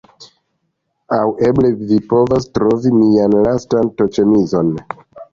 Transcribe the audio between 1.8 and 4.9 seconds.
vi povas trovi mian lastan t-ĉemizon.